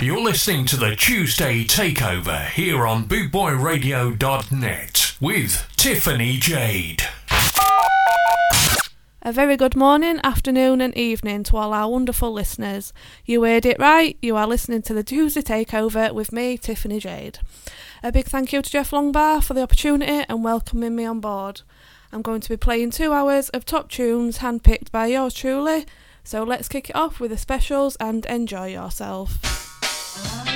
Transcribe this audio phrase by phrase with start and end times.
[0.00, 7.02] You're listening to the Tuesday Takeover here on BootboyRadio.net with Tiffany Jade.
[9.22, 12.92] A very good morning, afternoon, and evening to all our wonderful listeners.
[13.24, 17.40] You heard it right, you are listening to the Tuesday Takeover with me, Tiffany Jade.
[18.04, 21.62] A big thank you to Jeff Longbar for the opportunity and welcoming me on board.
[22.12, 25.86] I'm going to be playing two hours of top tunes handpicked by yours truly,
[26.22, 29.67] so let's kick it off with the specials and enjoy yourself.
[30.16, 30.47] It's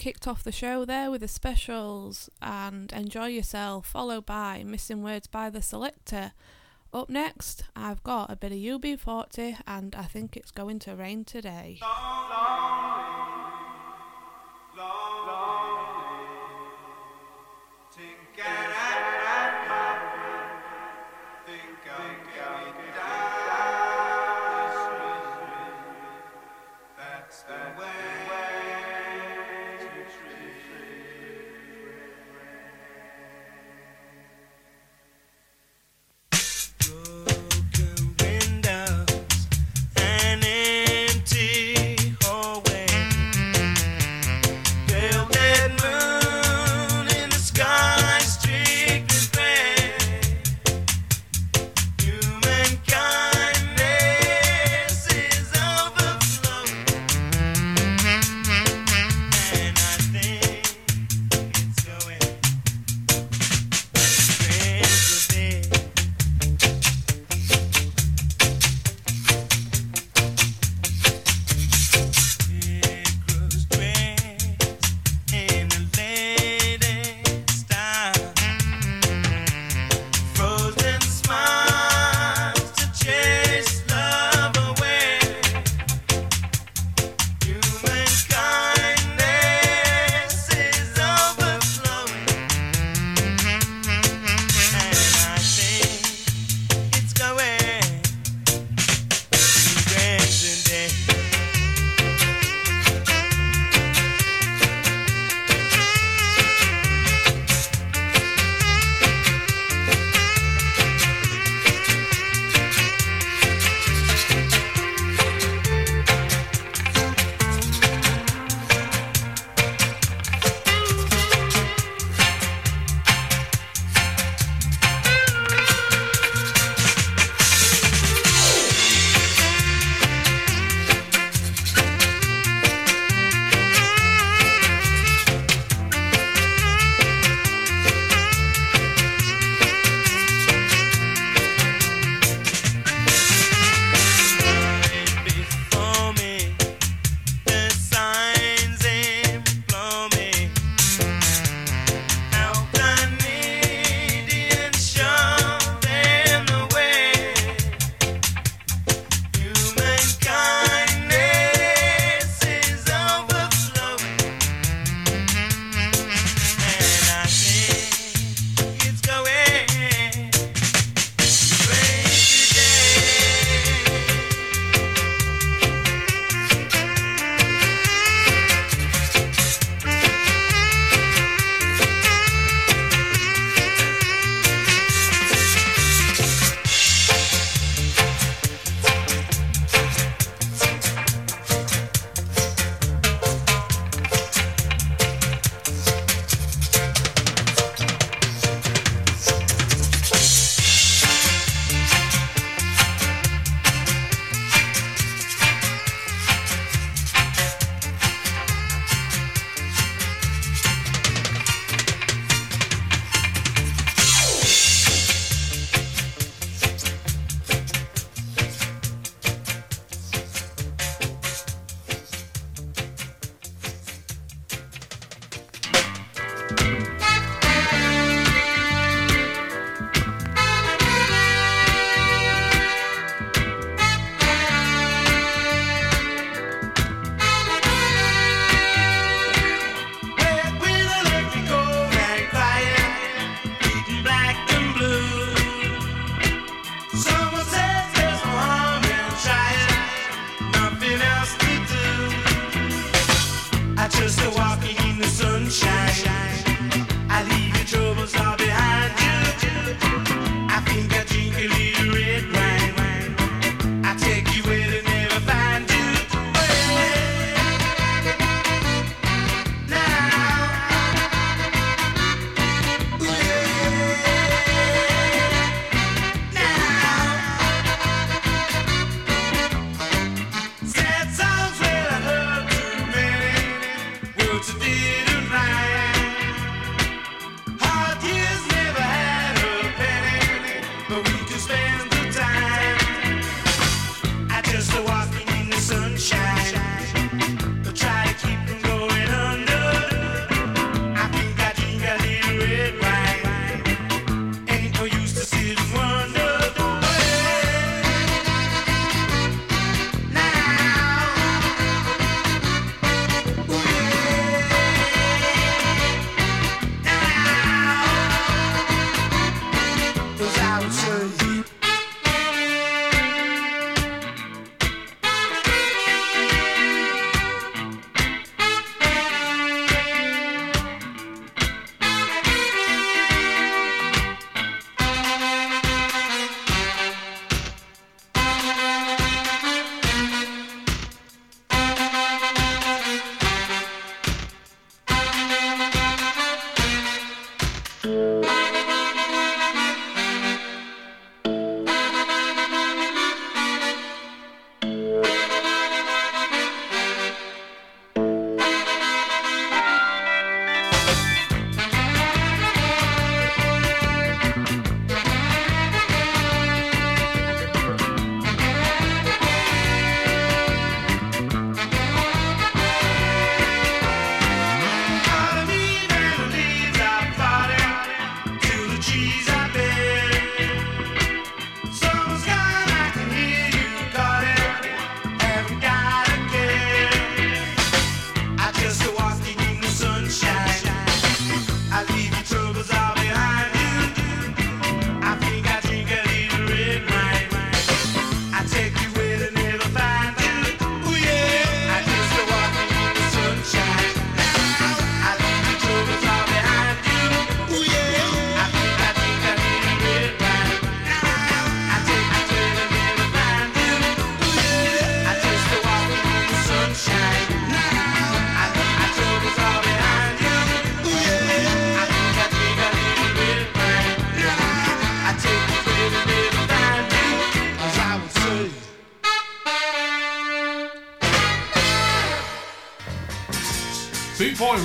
[0.00, 5.26] kicked off the show there with the specials and Enjoy Yourself, followed by Missing Words
[5.26, 6.32] by the Selecter.
[6.90, 11.26] Up next, I've got a bit of UB40 and I think it's going to rain
[11.26, 11.80] today.
[11.82, 12.69] No.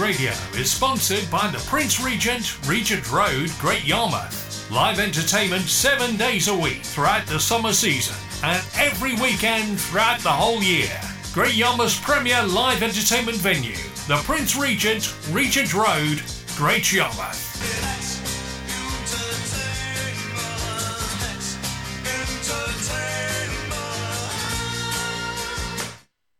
[0.06, 4.70] Radio is sponsored by the Prince Regent, Regent Road, Great Yarmouth.
[4.70, 10.30] Live entertainment seven days a week throughout the summer season and every weekend throughout the
[10.30, 10.92] whole year.
[11.34, 13.74] Great Yarmouth's premier live entertainment venue,
[14.08, 16.22] the Prince Regent, Regent Road,
[16.56, 17.42] Great Yarmouth.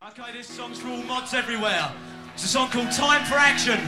[0.08, 1.92] Okay, this song's for all mods everywhere.
[2.36, 3.80] It's a song called Time for Action.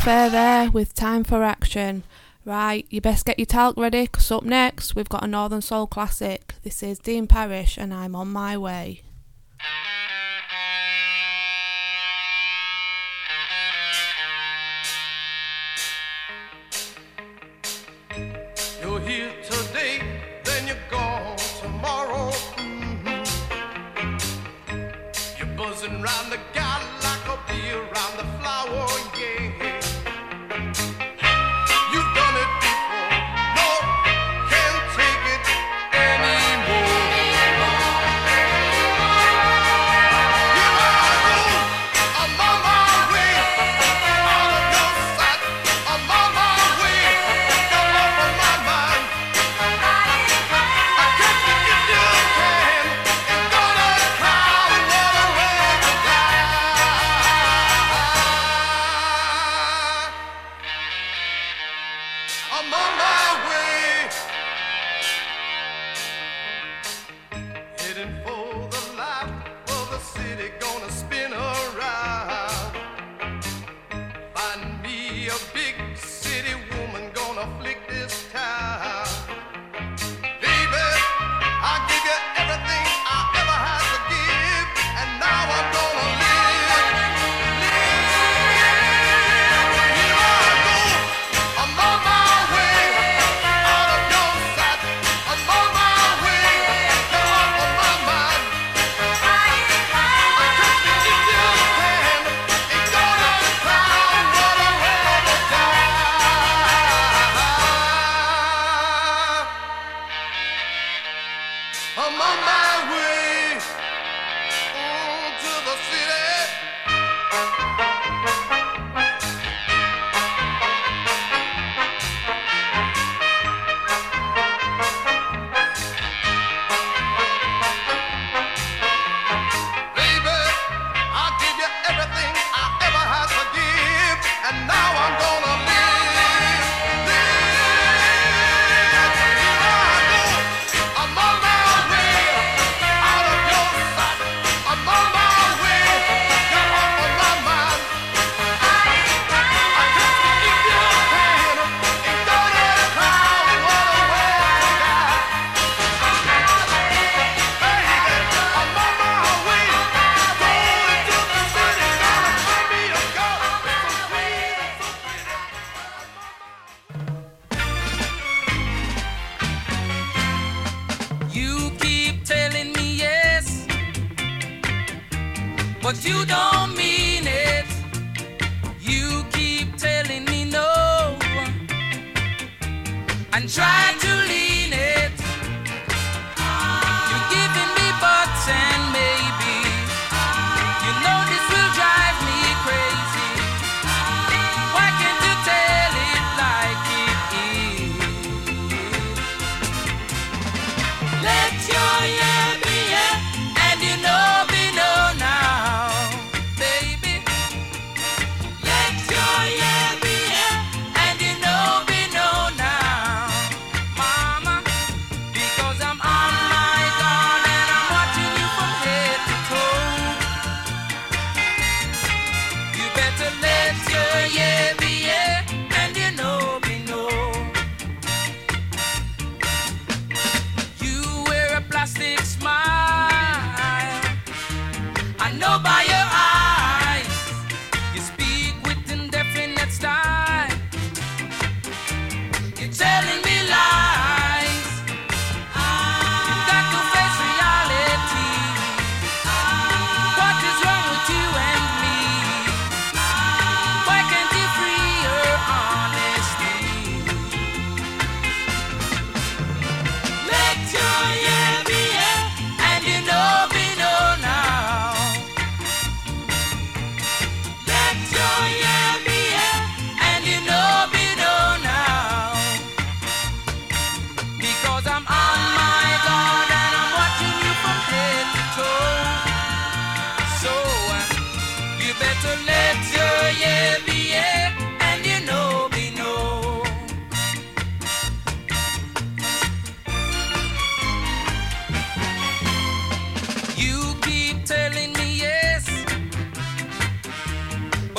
[0.00, 2.04] fair there with Time for Action.
[2.46, 5.86] Right, you best get your talc ready because up next we've got a Northern Soul
[5.86, 6.54] classic.
[6.62, 9.02] This is Dean Parrish and I'm on my way.
[62.60, 63.19] among us.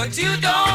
[0.01, 0.70] But you don't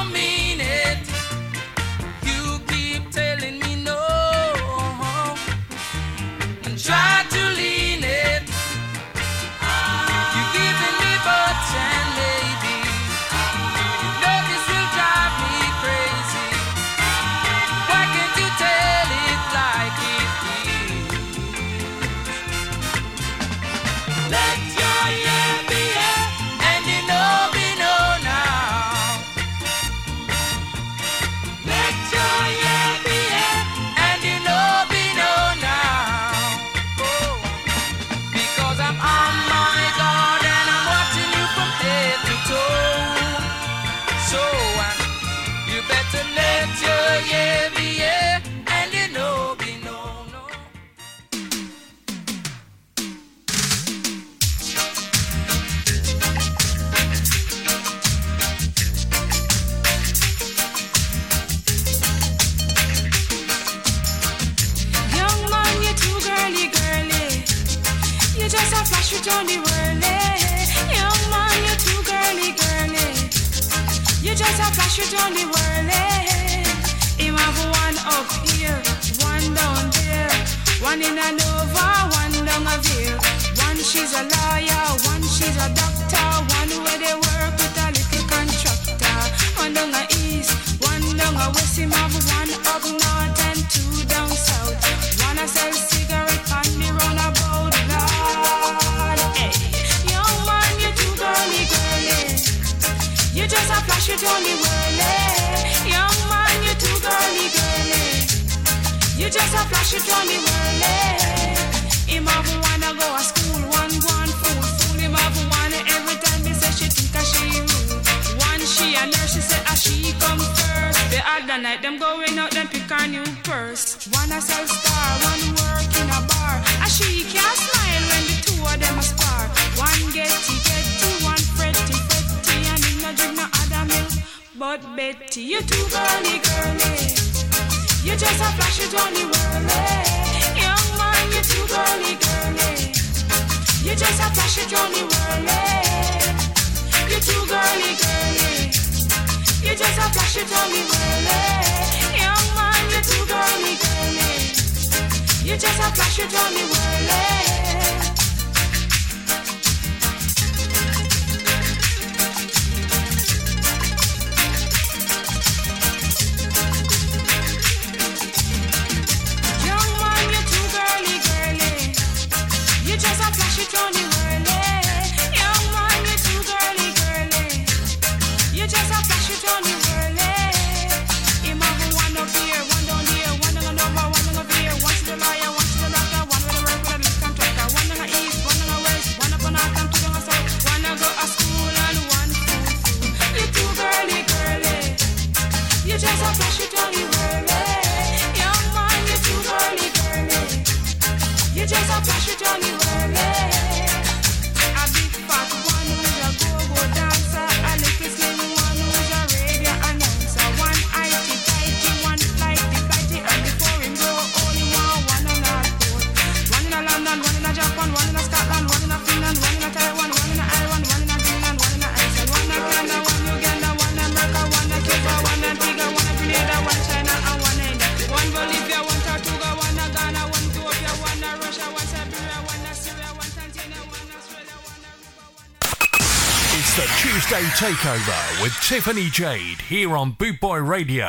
[237.57, 241.07] Takeover with Tiffany Jade here on Boot Boy Radio.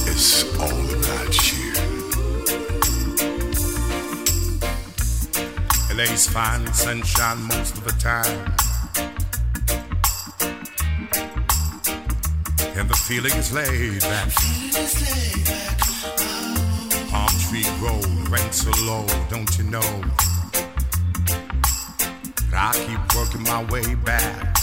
[0.00, 1.72] It's all about you.
[5.96, 8.52] LA's fine sunshine most of the time.
[12.76, 15.63] And the feeling is laid back.
[17.84, 20.00] Road, rent so low, don't you know?
[22.48, 24.56] But I keep working my way back.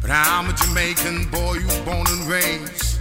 [0.00, 3.00] But I'm a Jamaican boy who's born and raised.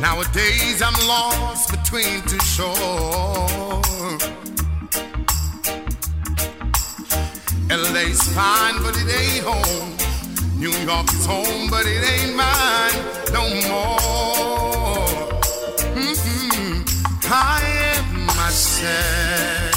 [0.00, 2.78] Nowadays I'm lost between two shores.
[7.68, 9.96] LA's fine, but it ain't home.
[10.56, 12.94] New York is home, but it ain't mine
[13.32, 14.57] no more.
[17.30, 17.60] I
[17.94, 19.67] am myself.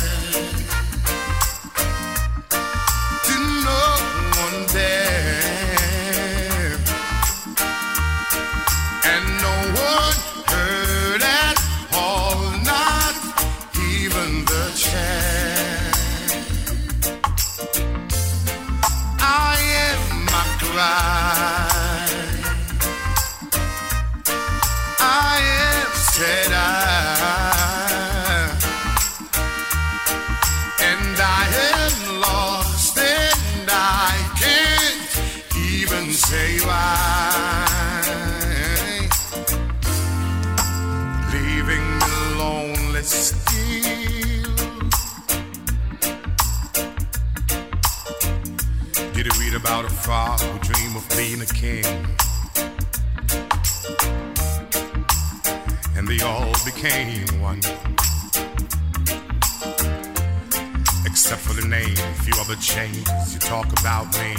[62.52, 63.32] Other.
[63.32, 64.36] You talk about me.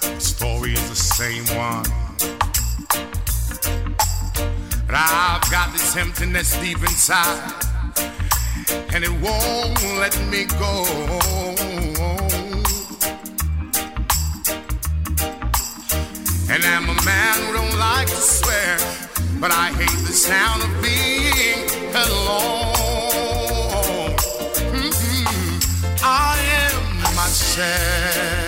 [0.00, 1.84] The story is the same one.
[4.86, 7.52] But I've got this emptiness deep inside
[8.92, 10.84] and it won't let me go.
[16.52, 18.76] And I'm a man who don't like to swear,
[19.40, 22.59] but I hate the sound of being alone.
[27.58, 28.39] Am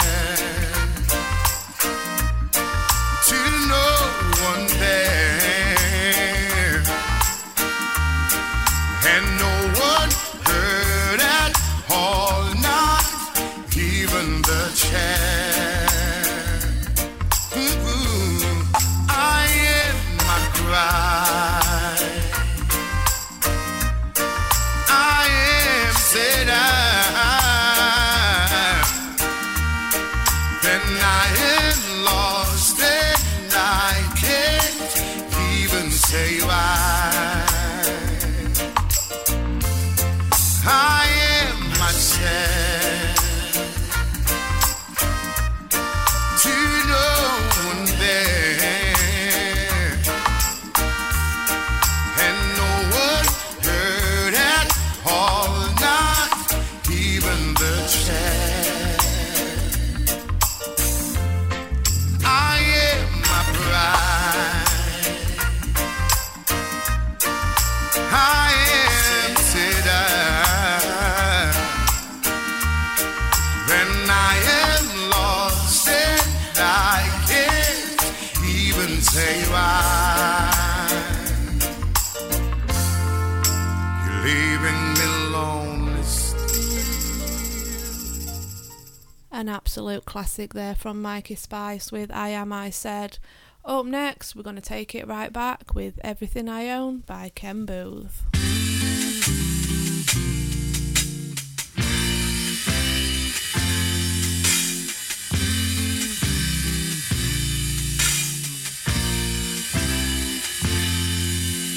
[90.23, 93.19] classic there from Mikey Spice with I Am I Said.
[93.65, 97.67] Up next, we're going to take it right back with Everything I Own by Ken
[97.67, 98.13] Boothe.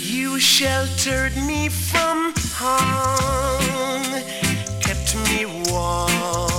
[0.03, 4.03] You sheltered me from harm,
[4.81, 6.54] kept me warm,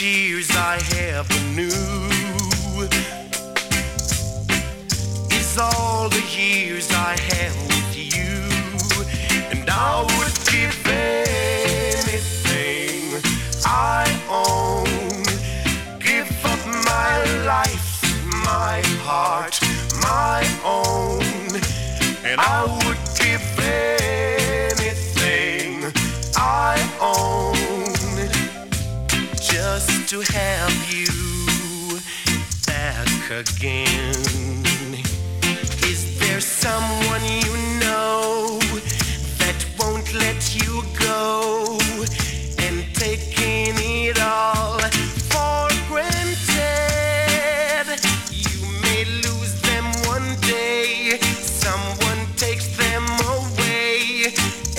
[0.00, 0.80] tears I
[1.12, 1.68] ever knew.
[5.30, 8.32] is all the years I have with you,
[9.50, 12.22] and I would give anything
[13.66, 15.22] I own,
[15.98, 19.60] give up my life, my heart,
[20.00, 21.60] my own,
[22.24, 24.49] and I would give anything.
[29.72, 31.06] just to have you
[32.66, 34.10] back again.
[35.90, 38.58] Is there someone you know
[39.38, 41.78] that won't let you go
[42.64, 43.74] and taking
[44.08, 44.80] it all
[45.30, 46.26] for granted?
[48.44, 53.04] You may lose them one day, someone takes them
[53.36, 54.34] away,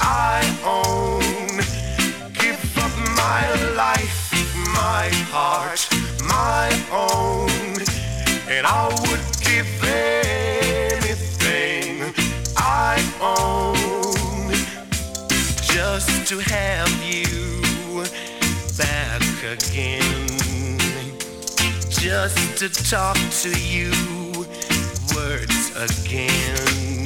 [0.01, 1.59] I own,
[2.33, 3.43] give up my
[3.75, 4.31] life,
[4.73, 5.89] my heart,
[6.29, 7.51] my own.
[8.49, 9.67] And I would give
[10.95, 11.35] anything
[12.57, 14.55] I own.
[15.63, 18.05] Just to have you
[18.79, 20.29] back again,
[21.91, 24.26] just to talk to you
[25.17, 27.06] words again.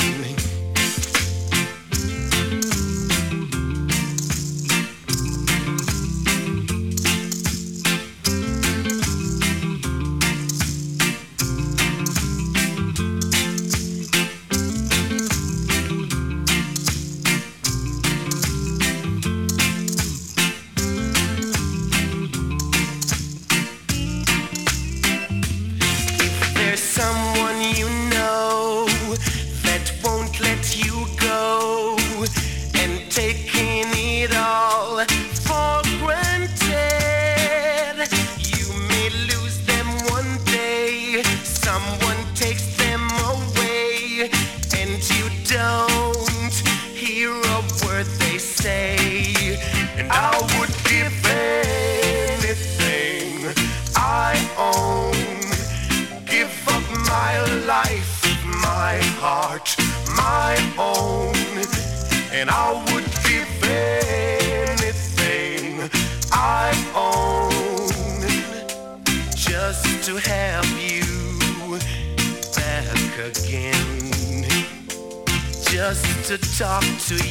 [76.31, 77.30] to talk to you.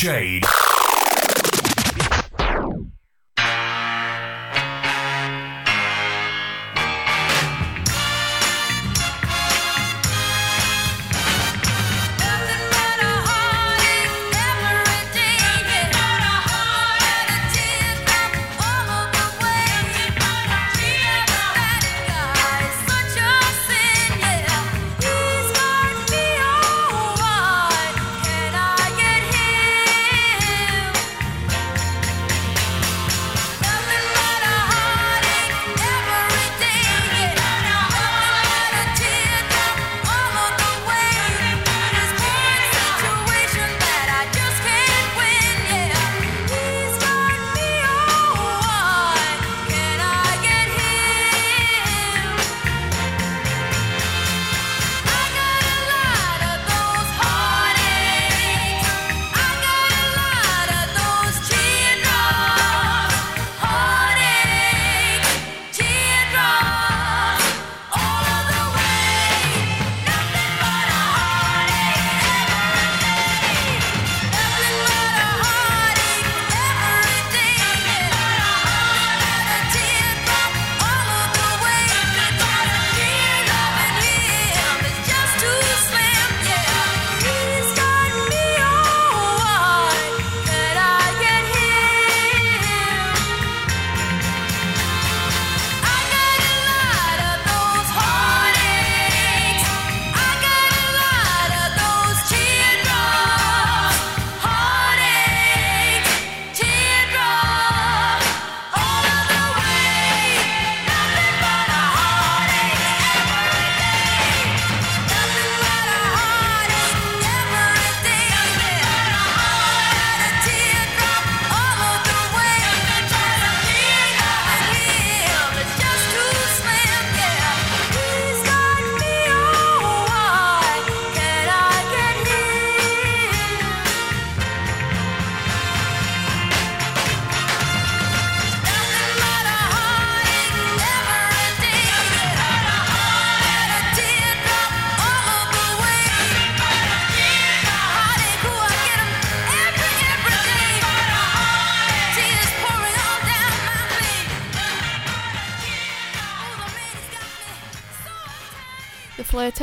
[0.00, 0.59] Jade.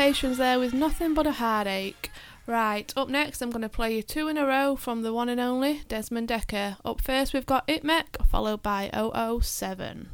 [0.08, 2.10] The there with nothing but a heartache.
[2.46, 5.28] Right, up next I'm going to play you two in a row from the one
[5.28, 6.78] and only Desmond Dekker.
[6.86, 10.08] Up first we've got It Mek, followed by 007.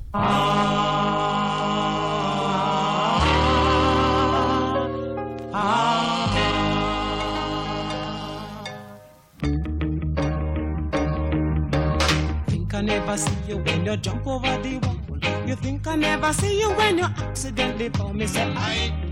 [12.47, 15.47] think I never see you when you jump over the wall.
[15.47, 18.11] You think I never see you when you accidentally fall.
[18.11, 19.02] Me say I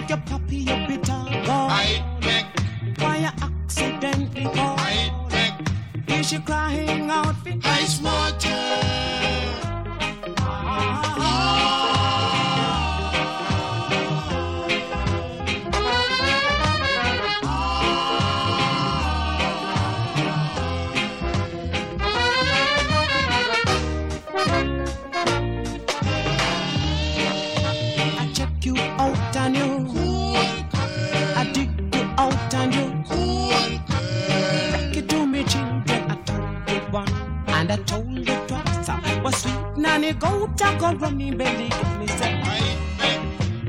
[0.00, 1.52] make, your puppy your bitter go.
[1.52, 4.76] I make, why you accidentally fall.
[4.78, 8.89] I make, is she crying out for ice water?
[40.14, 42.32] Goat I go running belly get me say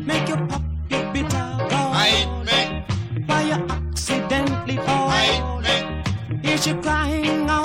[0.06, 6.64] make you pop your bitter go I make why you accidentally fall I make is
[6.64, 7.61] she crying out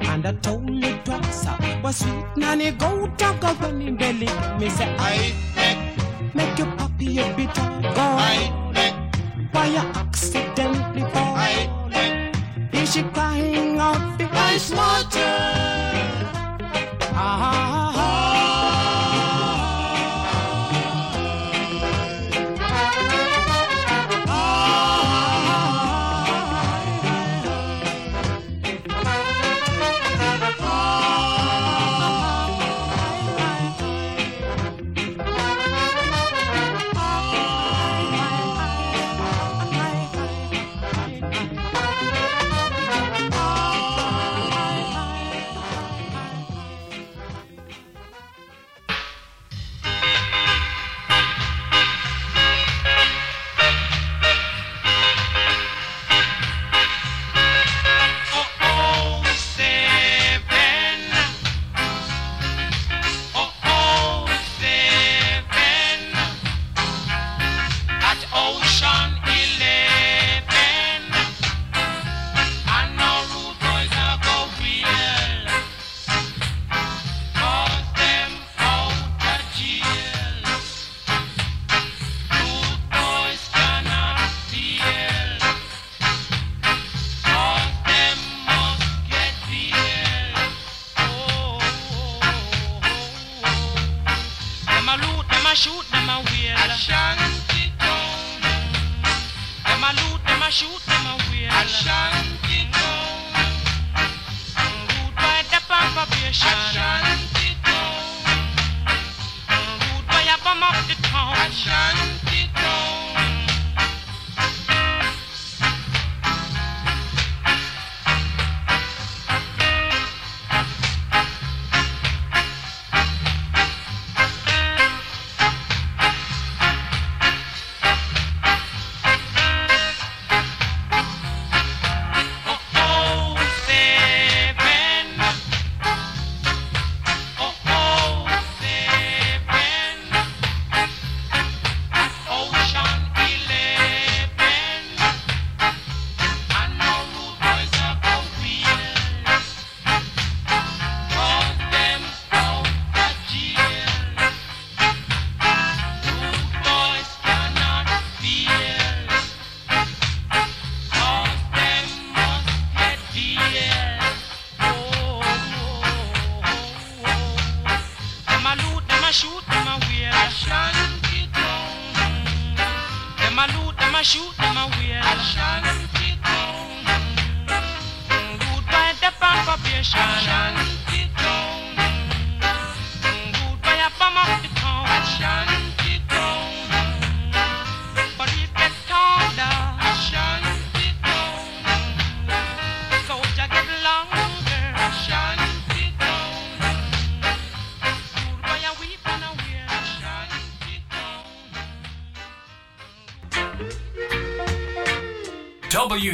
[0.00, 0.66] and I told
[1.04, 2.70] twice I was sweet nanny?
[2.72, 4.28] Go talk a running belly.
[4.58, 5.55] Me say I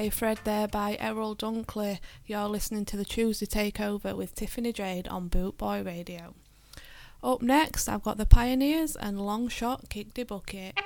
[0.00, 1.98] OK Fred there by Errol Dunkley.
[2.24, 6.32] You're listening to the Tuesday Takeover with Tiffany Jade on Boot Boy Radio.
[7.22, 10.79] Up next, I've got the Pioneers and Long Shot Kick the Bucket.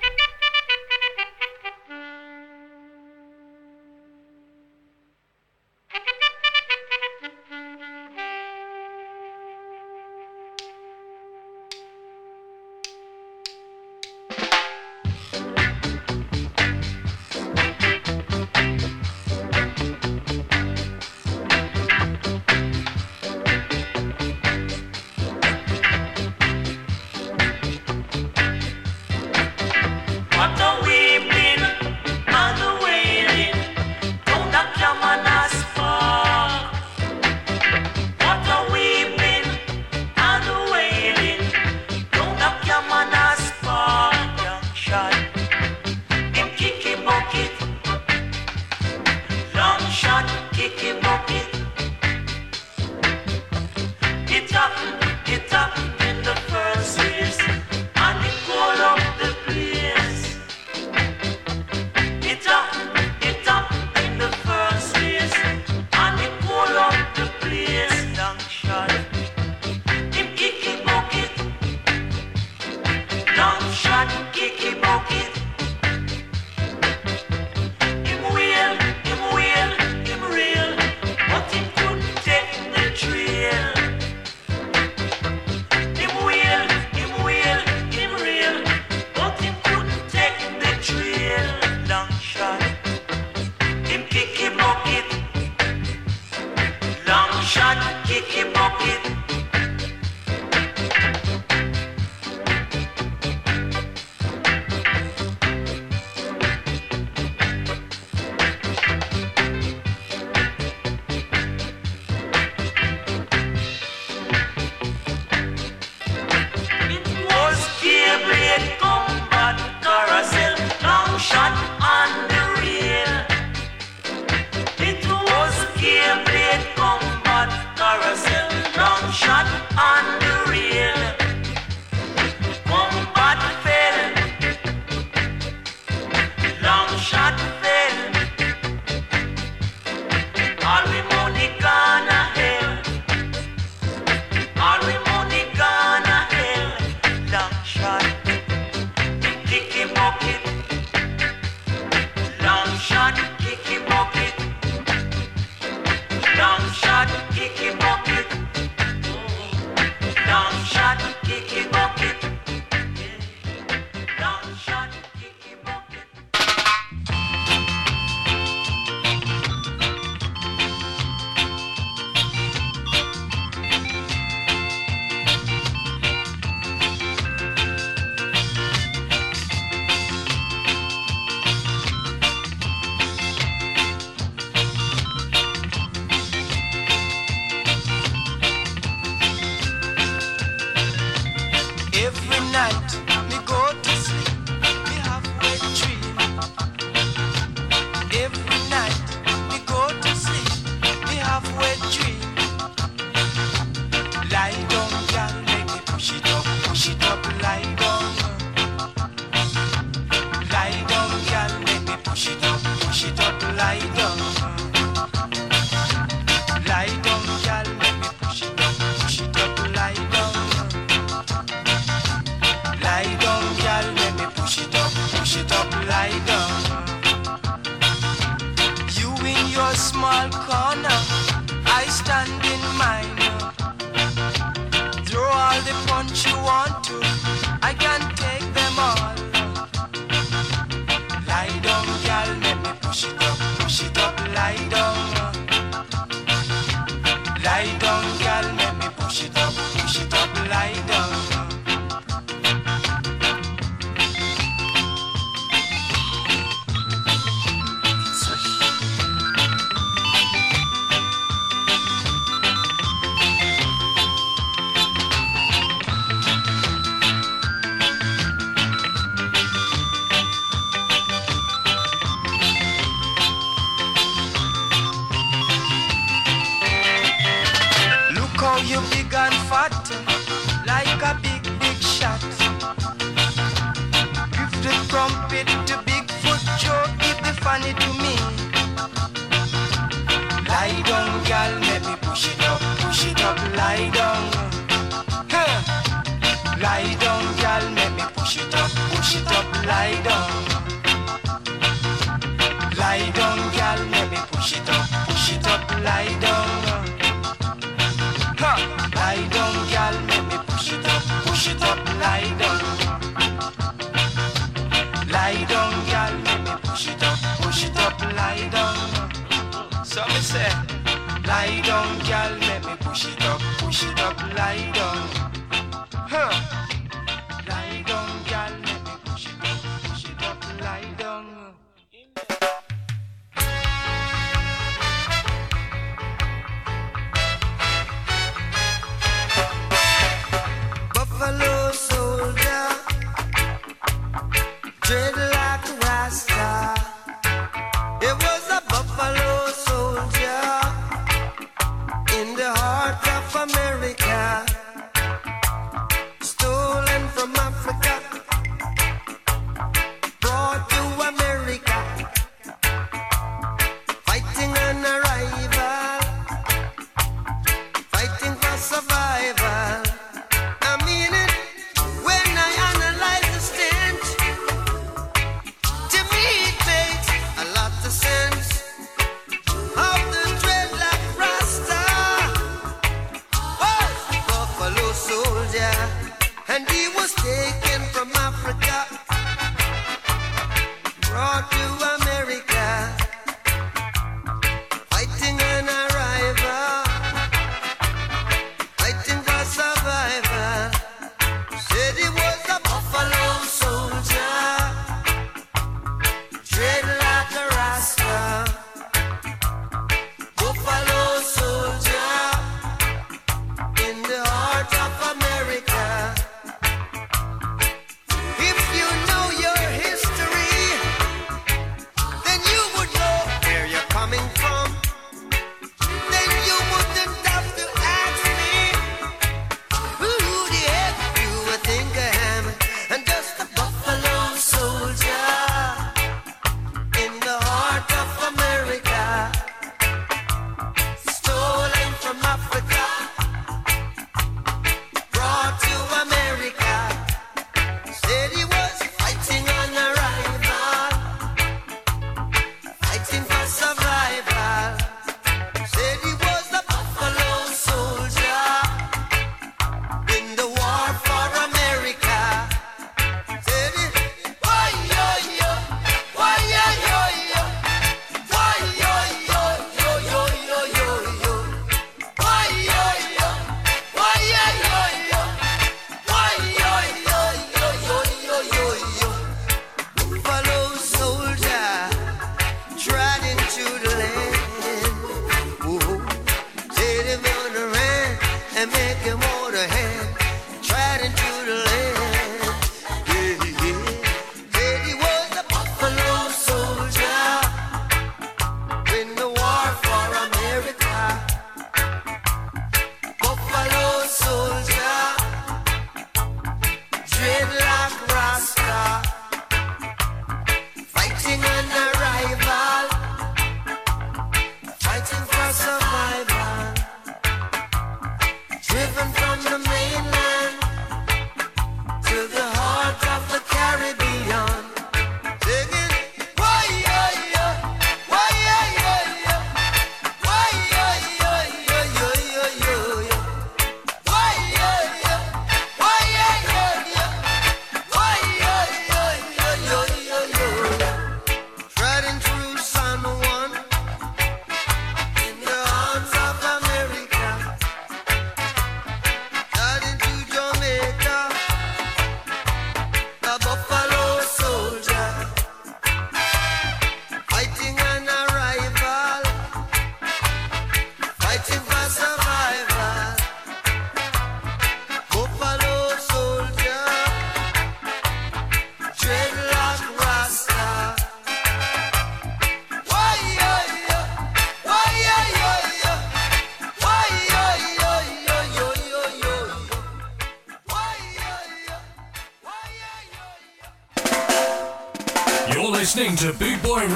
[229.95, 230.63] small car.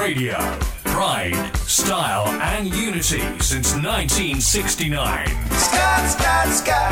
[0.09, 0.39] Radio.
[0.85, 5.27] Pride, style, and unity since 1969.
[5.51, 6.88] Scott, Scott, Scott.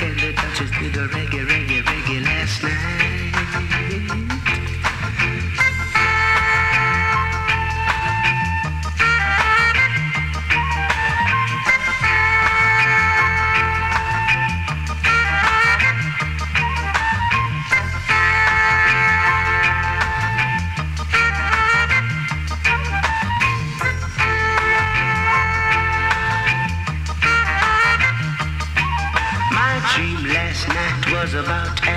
[0.00, 4.29] The Duke and the reggae, reggae, reggae last night.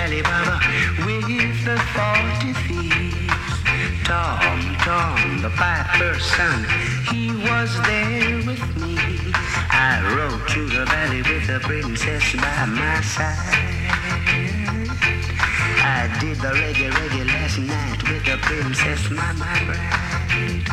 [0.01, 0.57] Alibaba
[1.05, 3.57] with the forty thieves.
[4.03, 6.65] Tom, Tom, the piper's son,
[7.11, 8.97] he was there with me.
[9.69, 13.73] I rode through the valley with the princess by my side.
[15.85, 20.67] I did the reggae, reggae last night with the princess, my, my bride.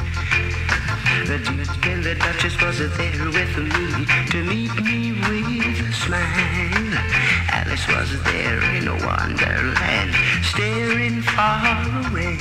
[1.27, 7.50] The Duke and the Duchess was there with me to meet me with a smile.
[7.71, 11.63] Alice was there in a wonderland, staring far
[12.11, 12.37] away.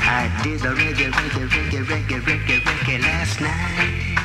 [0.00, 4.16] I did the reggae, reggae, reggae, reggae, reggae, reggae last night.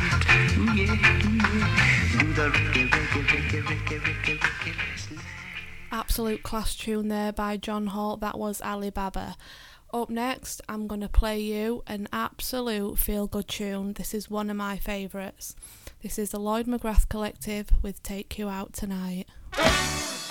[0.58, 2.18] Ooh yeah, ooh yeah.
[2.18, 5.20] Do the reggae, reggae, reggae, reggae, reggae, reggae.
[5.91, 8.22] Absolute class tune there by John Holt.
[8.22, 9.36] That was Alibaba.
[9.94, 13.94] Up next, I'm going to play you an absolute feel good tune.
[13.94, 15.58] This is one of my favourites.
[16.02, 19.28] This is the Lloyd McGrath Collective with Take You Out Tonight.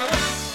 [0.01, 0.50] Because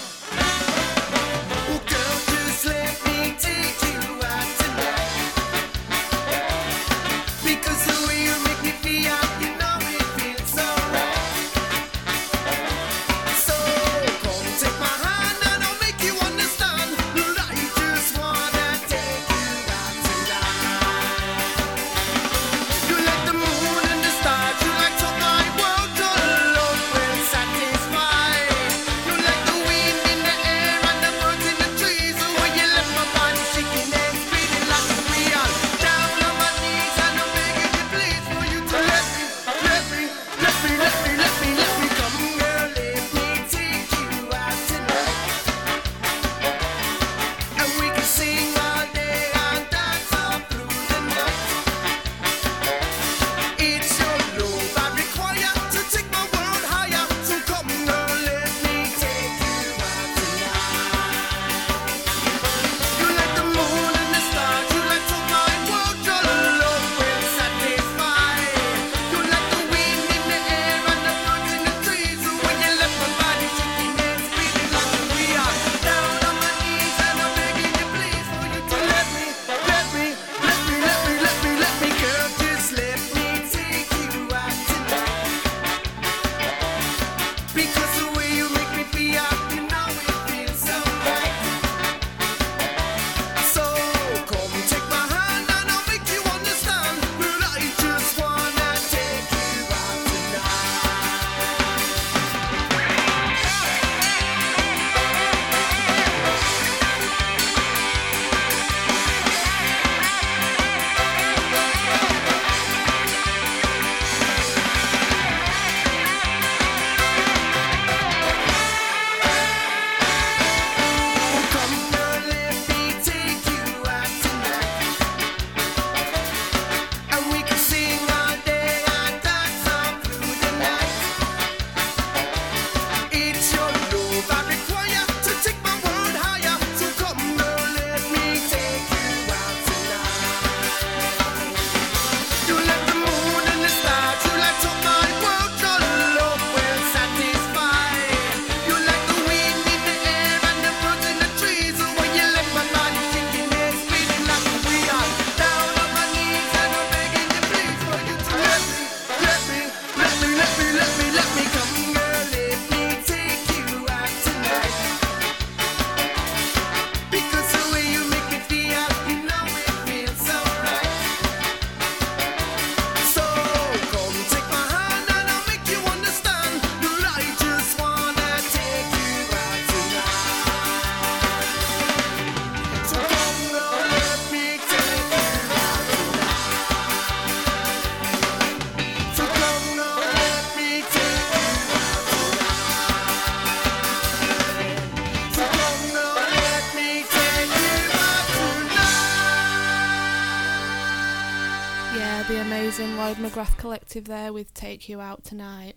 [204.04, 205.74] There with Take You Out Tonight.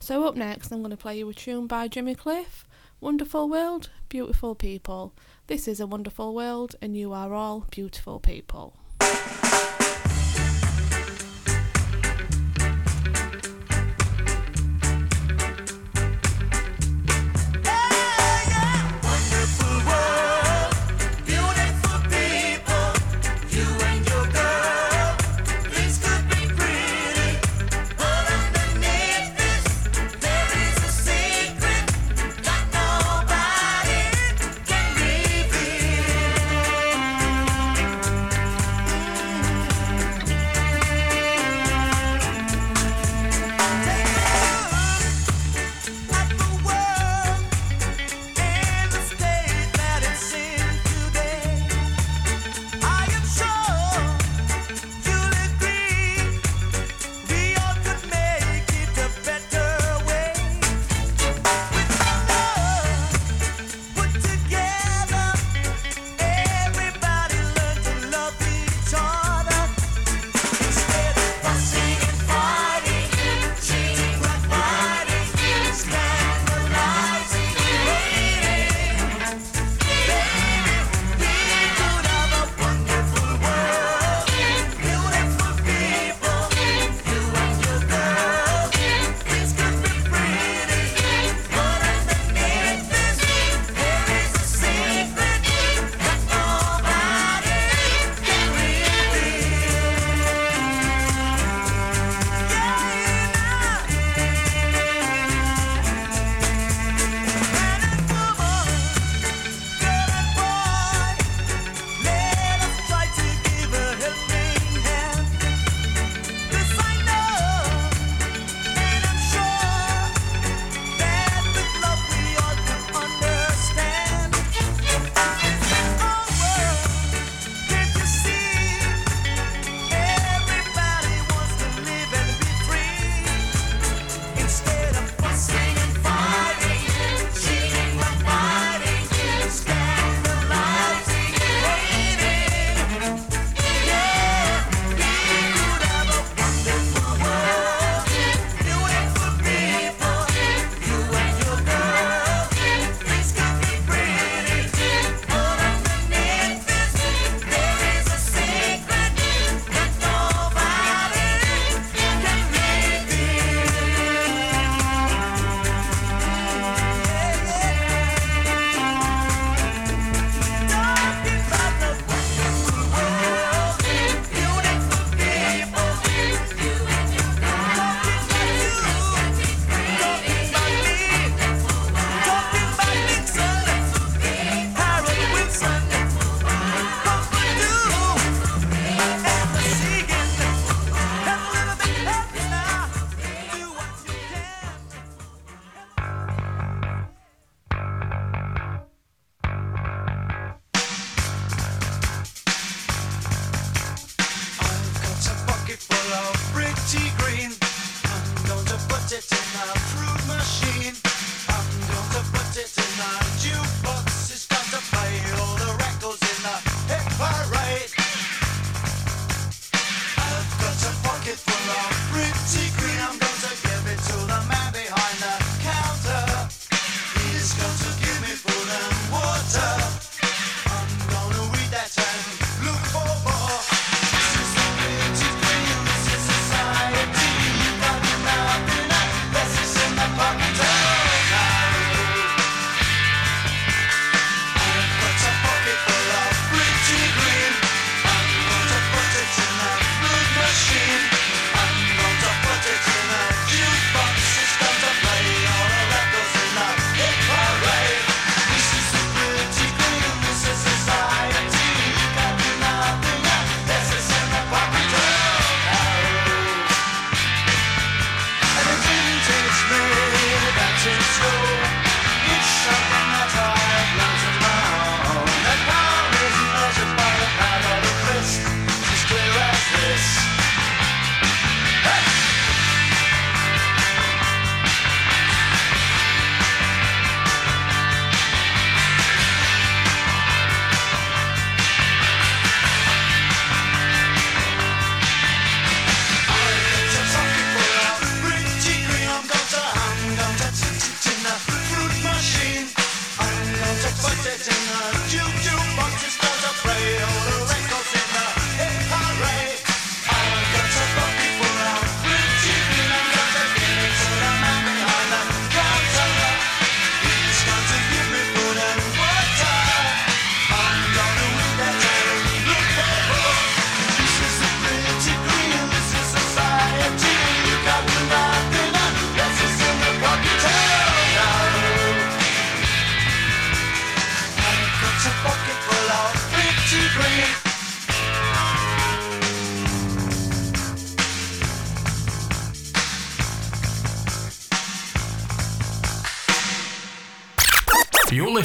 [0.00, 2.66] So, up next, I'm going to play you a tune by Jimmy Cliff
[3.00, 5.14] Wonderful World, Beautiful People.
[5.46, 8.76] This is a wonderful world, and you are all beautiful people.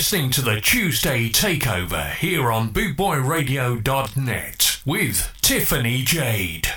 [0.07, 6.69] Listening to the Tuesday Takeover here on bootboyradio.net with Tiffany Jade.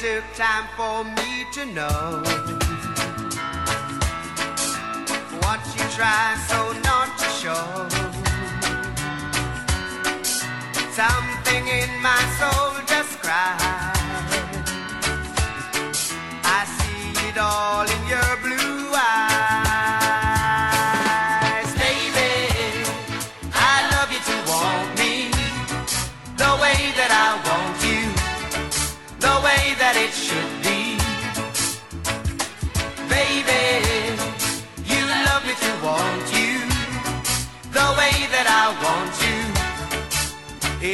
[0.00, 2.22] Took time for me to know
[5.42, 7.88] what you try so not to show.
[10.92, 13.98] Something in my soul just cried.
[16.44, 18.27] I see it all in your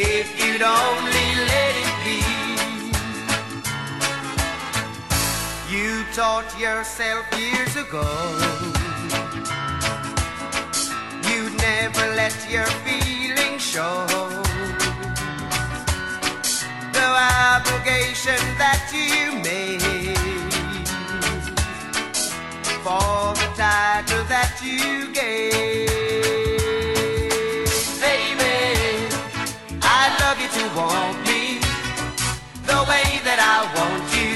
[0.07, 2.21] If you'd only let it be,
[5.75, 8.05] you taught yourself years ago.
[11.29, 14.07] You'd never let your feelings show.
[16.93, 17.07] The
[17.57, 20.17] obligation that you made
[22.85, 25.94] for the title that you gave.
[30.73, 31.61] Want me
[32.65, 34.33] the way that I want you,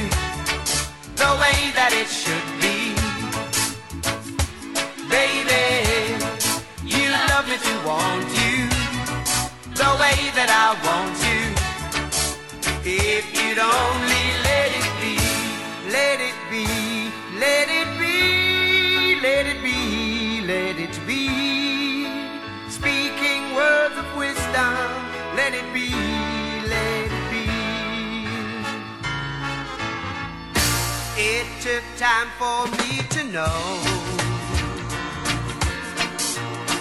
[1.17, 2.95] the way that it should be.
[5.09, 5.65] Baby,
[6.85, 8.69] you love me to want you
[9.75, 11.43] the way that I want you.
[12.85, 15.17] If you'd only let it be,
[15.97, 16.67] let it be,
[17.39, 19.79] let it be, let it be,
[20.47, 21.25] let it be.
[22.69, 24.77] Speaking words of wisdom,
[25.37, 25.88] let it be,
[31.69, 33.61] took time for me to know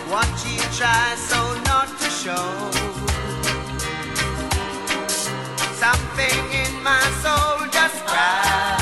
[0.08, 2.48] what you try so not to show.
[5.74, 8.77] Something in my soul just cried.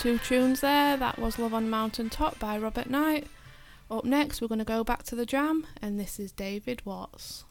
[0.00, 0.96] two tunes there.
[0.96, 3.26] That was Love on Mountain Top by Robert Knight.
[3.90, 7.44] Up next, we're going to go back to the jam, and this is David Watts.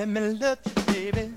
[0.00, 1.30] Let me love you, baby.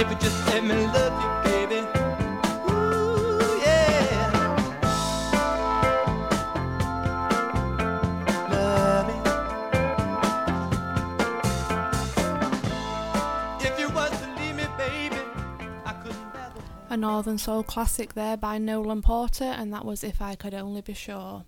[0.00, 1.86] If you just let me love you, baby.
[16.90, 20.80] A Northern Soul classic there by Nolan Porter, and that was If I Could Only
[20.80, 21.44] Be Sure.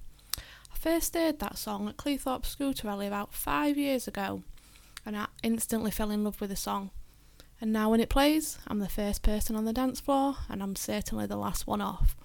[0.81, 4.45] First heard that song at Cleethorpes Scooter Rally about five years ago,
[5.05, 6.89] and I instantly fell in love with the song.
[7.61, 10.75] And now when it plays, I'm the first person on the dance floor, and I'm
[10.75, 12.17] certainly the last one off.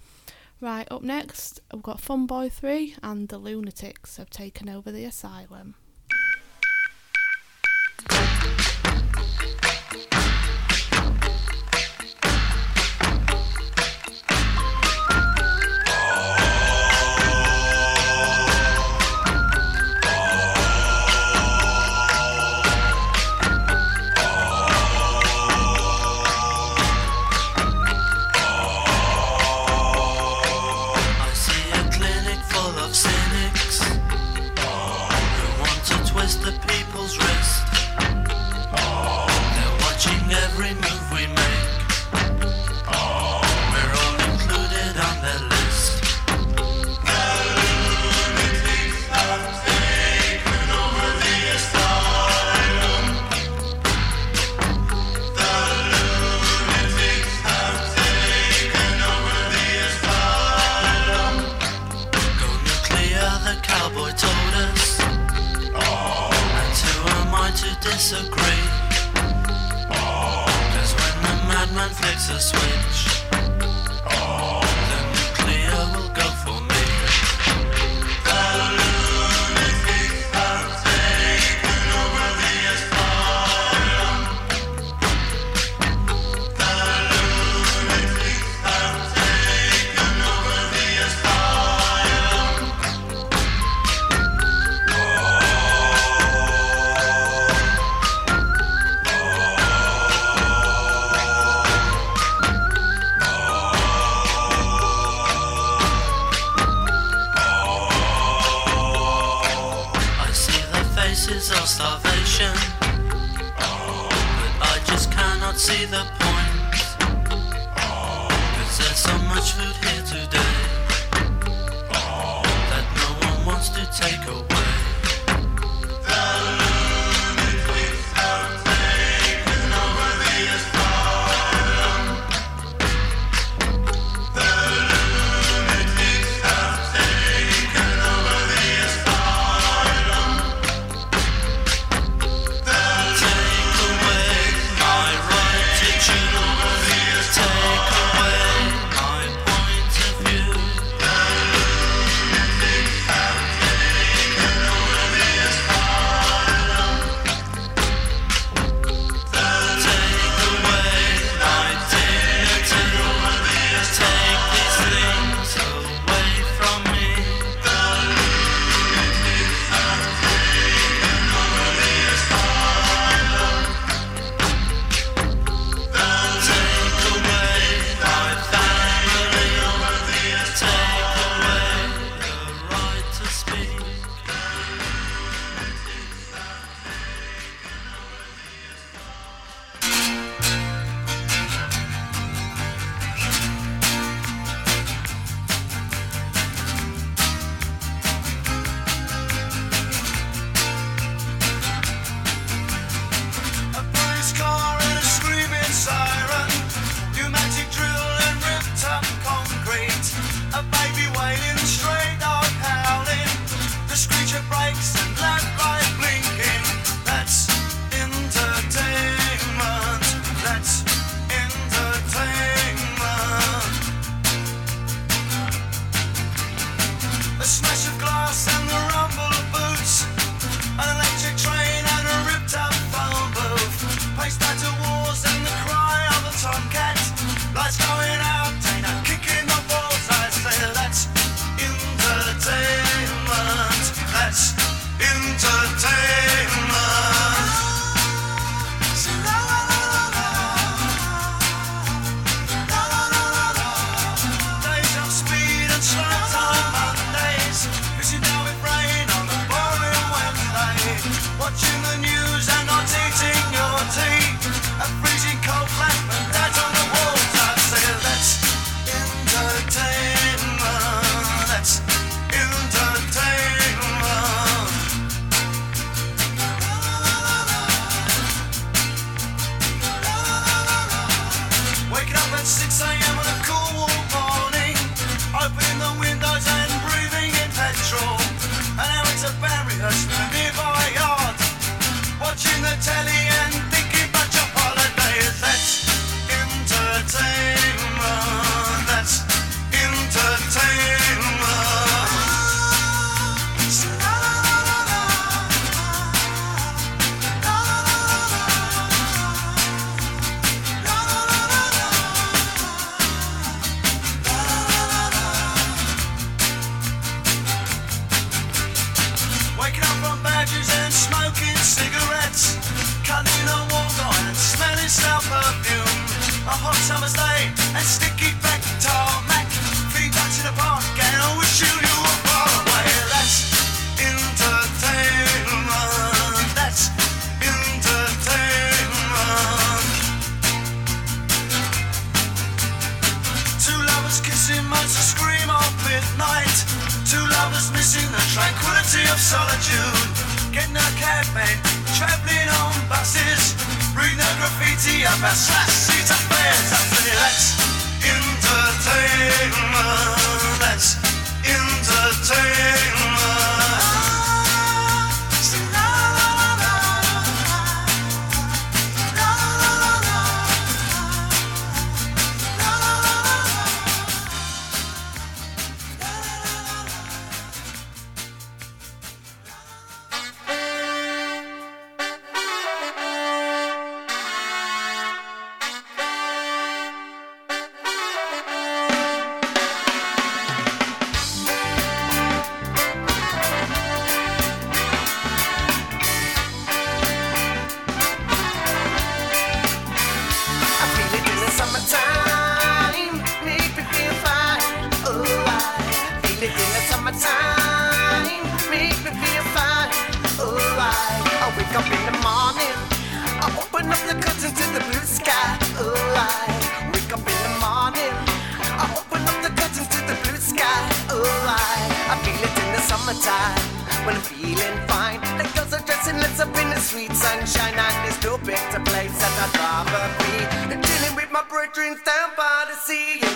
[0.61, 5.03] Right, up next, I've got Fun Boy 3 and the Lunatics have taken over the
[5.03, 5.76] asylum.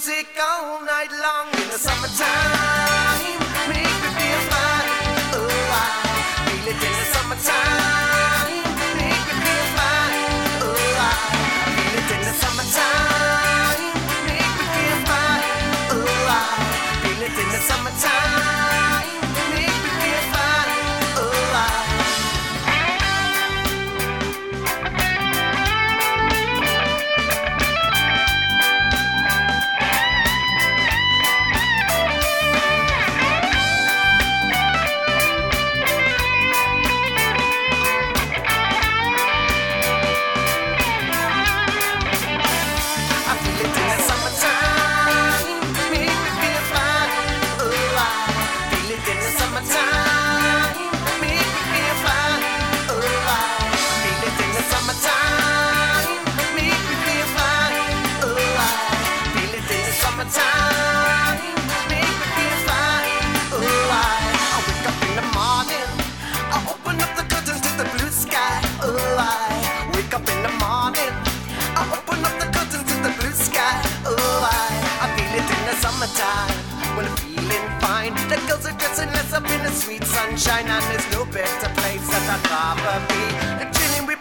[0.00, 3.20] music all night long in the summertime.
[3.68, 4.88] Make me feel fine.
[5.36, 5.92] Oh, I
[6.46, 8.64] feel it in the summertime.
[8.96, 10.56] Make me feel fine.
[10.64, 11.18] Oh, I
[11.76, 13.84] feel it in the summertime.
[14.24, 15.68] Make me feel fine.
[15.92, 16.48] Oh, I
[17.02, 18.49] feel it in the summertime.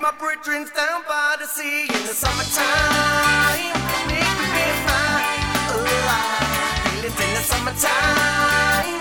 [0.10, 3.74] evaporate drinks down by the sea in the summertime.
[4.08, 6.94] Make me feel fine, oh, alive.
[6.94, 8.99] Feel it in the summertime.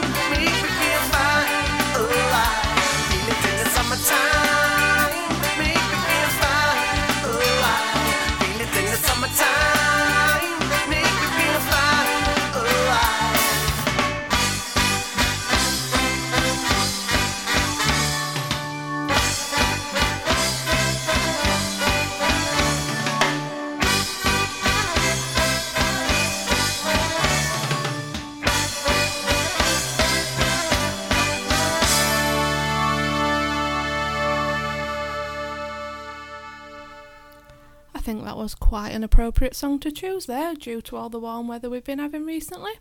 [38.68, 41.98] quite an appropriate song to choose there due to all the warm weather we've been
[41.98, 42.72] having recently.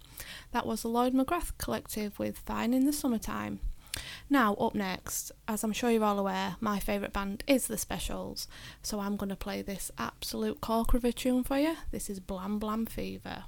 [0.51, 3.61] That was the Lloyd McGrath Collective with Fine in the Summertime.
[4.29, 8.49] Now, up next, as I'm sure you're all aware, my favourite band is The Specials,
[8.83, 11.77] so I'm going to play this absolute corker of a tune for you.
[11.91, 13.45] This is Blam Blam Fever.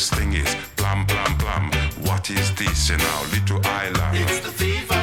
[0.00, 1.70] Simplest thing is blam blam blam.
[2.06, 4.16] What is this in our little island?
[4.16, 5.02] It's the fever.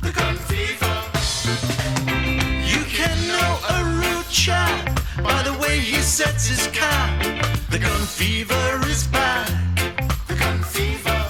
[0.00, 0.94] The gun fever.
[2.72, 4.86] You can know a rude chap
[5.22, 7.10] by the way he sets his cap.
[7.68, 9.48] The gun fever is bad.
[10.28, 11.20] The gun fever.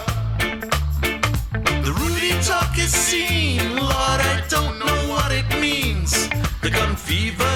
[1.87, 3.75] The rudy talk is seen.
[3.75, 6.29] Lord, I don't know what it means.
[6.63, 7.56] The gun fever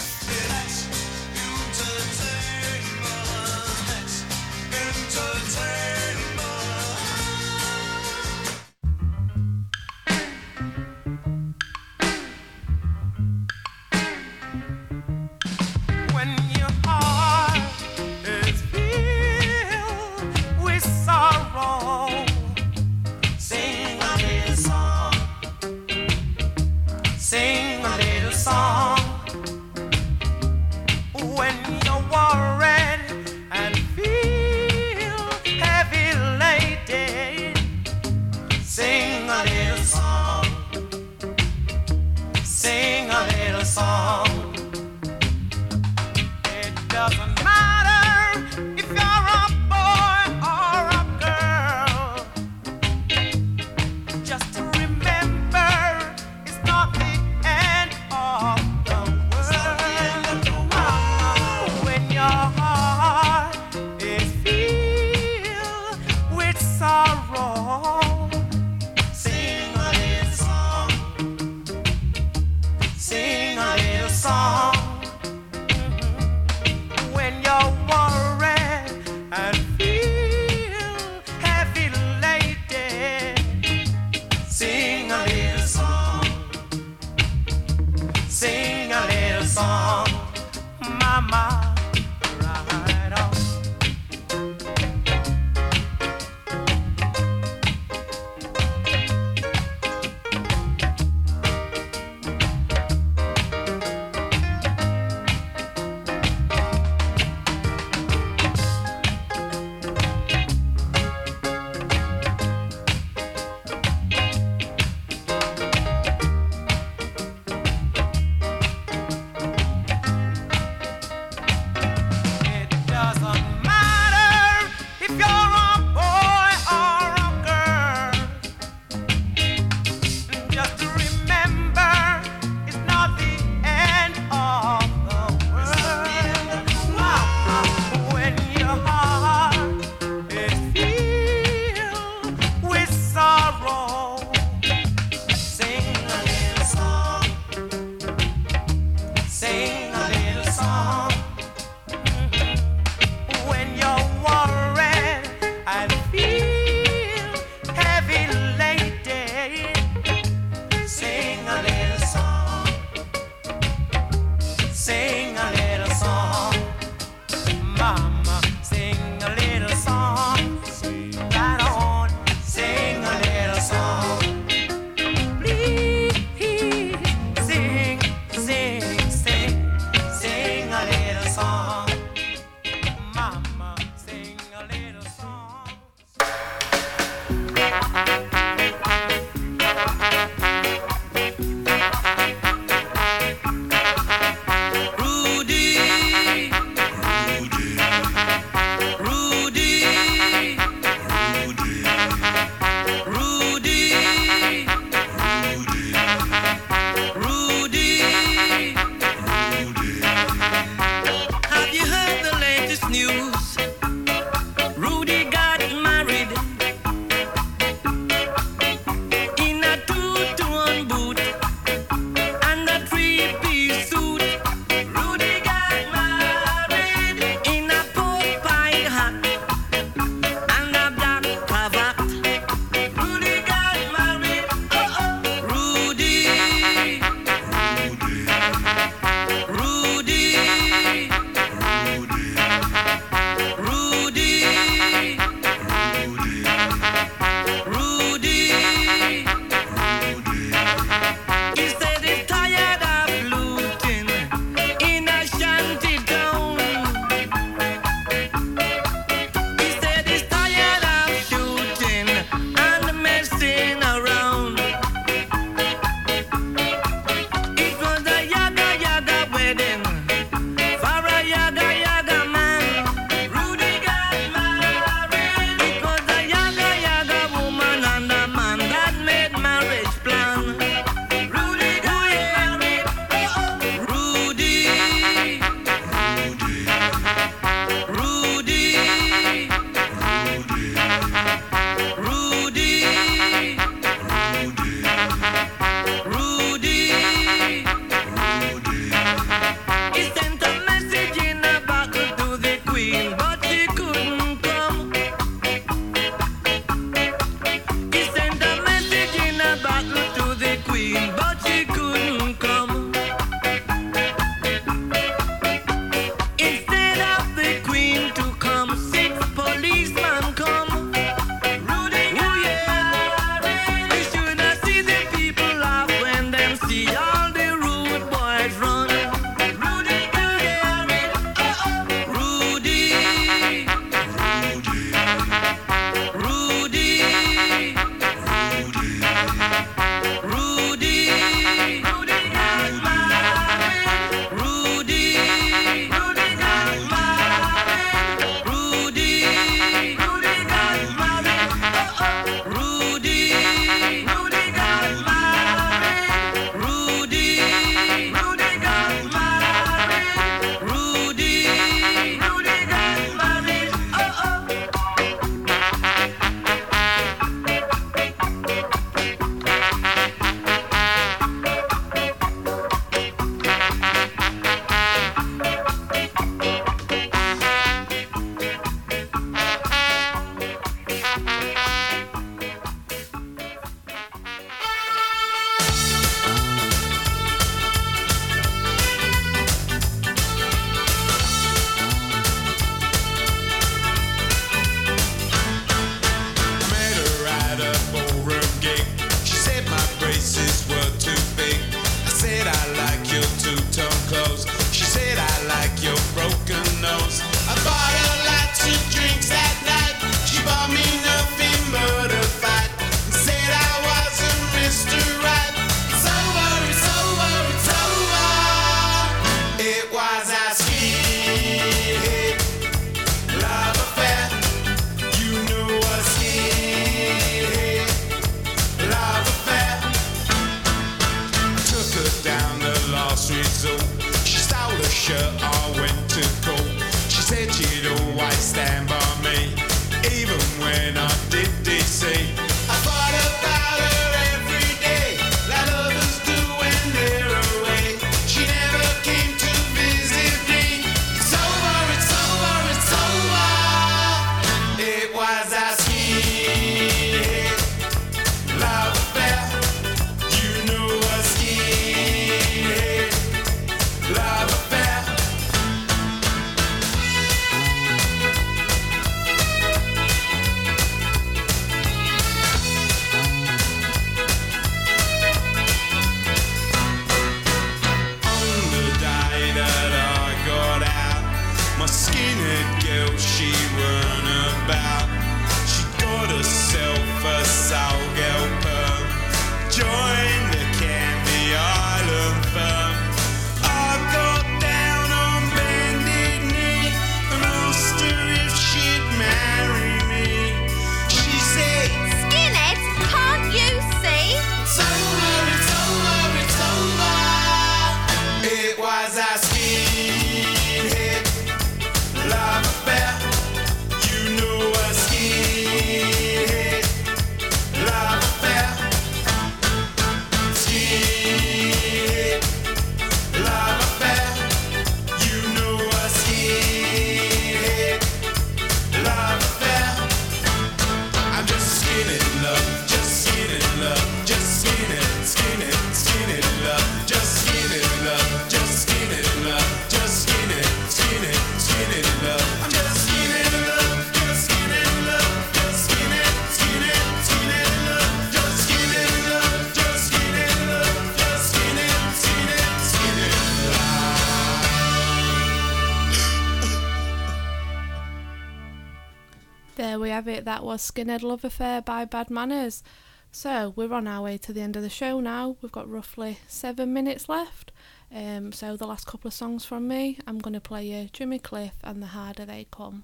[560.71, 562.81] Was Skinhead Love Affair by Bad Manners.
[563.29, 565.57] So we're on our way to the end of the show now.
[565.61, 567.73] We've got roughly seven minutes left.
[568.09, 571.39] Um, so the last couple of songs from me, I'm going to play you Jimmy
[571.39, 573.03] Cliff and The Harder They Come.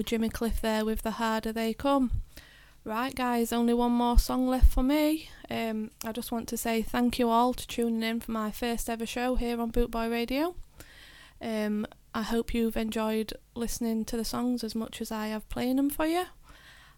[0.00, 2.22] Was Jimmy Cliff there with The Harder They Come.
[2.84, 5.28] Right, guys, only one more song left for me.
[5.50, 8.88] Um, I just want to say thank you all to tuning in for my first
[8.88, 10.54] ever show here on Bootboy Radio.
[11.42, 15.76] Um, I hope you've enjoyed listening to the songs as much as I have playing
[15.76, 16.24] them for you.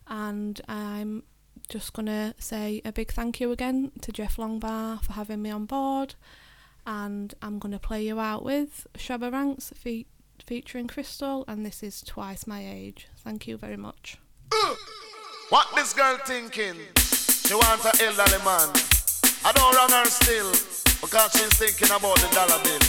[0.06, 1.24] And I'm
[1.68, 5.50] just going to say a big thank you again to Jeff Longbar for having me
[5.50, 6.14] on board.
[6.86, 10.06] And I'm going to play you out with Shabba Ranks fe-
[10.46, 13.08] featuring Crystal, and this is Twice My Age.
[13.16, 14.18] Thank you very much.
[15.48, 16.76] What this girl thinking?
[16.98, 18.70] She wants an elderly man.
[19.44, 20.50] I don't run her still
[21.00, 22.80] because she's thinking about the dollar bill.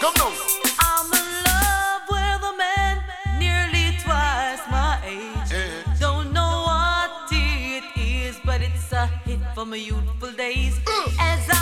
[0.00, 0.32] Come now.
[0.80, 3.04] I'm in love with a man
[3.38, 6.00] nearly twice my age.
[6.00, 10.78] Don't know what it is, but it's a hit for my youthful days.
[10.80, 11.16] Mm.
[11.20, 11.61] As I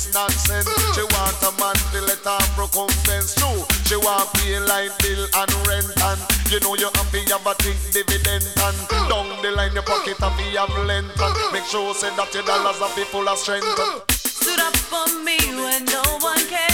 [0.00, 0.68] is nonsense.
[0.68, 0.94] Mm.
[0.94, 3.56] She want a man to let her recompense too.
[3.84, 6.20] She want pay light bill and rent and
[6.50, 9.08] you know you have to have a big dividend and mm.
[9.08, 11.52] down the line your pocket have to have length and mm.
[11.52, 13.66] make sure say that your dollars are be full of strength.
[14.10, 16.69] Stood up for me when no one cared.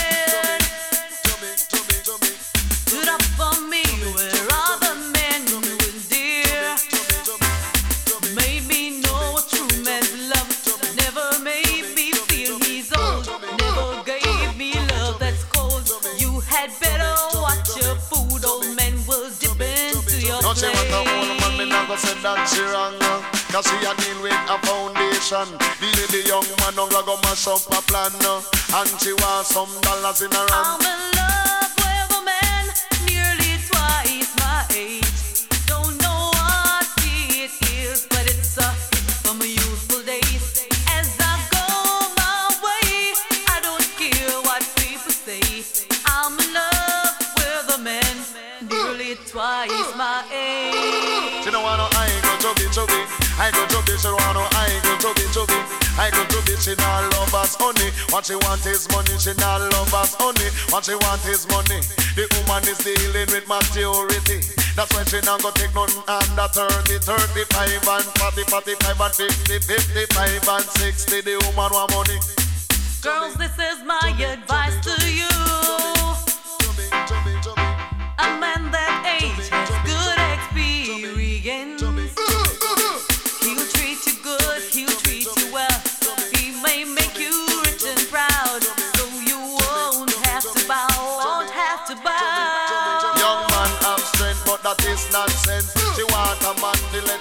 [22.26, 22.98] That she wrong.
[23.54, 25.46] Cause she a deal with a foundation.
[25.78, 28.10] The lady young man don't go mash up a plan.
[28.74, 29.14] And she
[29.46, 30.66] some dollars in her hand.
[30.66, 32.64] I'm in love with a man
[33.06, 35.46] nearly twice my age.
[35.70, 40.66] Don't know what it is, but it's a hit from youthful days.
[40.90, 41.66] As I go
[42.18, 43.14] my way,
[43.54, 45.62] I don't care what people say.
[46.04, 48.16] I'm in love with a man
[48.66, 51.44] nearly twice my age.
[51.46, 51.95] She don't want no I go
[52.76, 53.00] chubby.
[53.40, 53.96] I go chubby.
[53.96, 55.56] She want no I go chubby chubby.
[55.96, 56.60] I go chubby.
[56.60, 57.88] She not love us honey.
[58.12, 59.16] What she want is money.
[59.16, 60.52] She not love us honey.
[60.68, 61.80] What she want is money.
[62.12, 64.44] The woman is dealing with maturity.
[64.76, 69.58] That's why she not go take nothing under 30, 35 and 40, 45 and 50,
[69.72, 71.20] 55 and 60.
[71.24, 72.20] The woman want money.
[73.00, 75.95] Girls, this is my advice to you.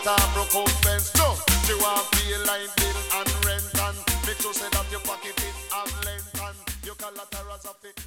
[0.06, 1.15] To let her recompense.
[1.18, 1.34] No,
[1.65, 5.56] she want pay line bill and rent and make sure say that your pocket is
[5.73, 8.05] have length and your collateral are fit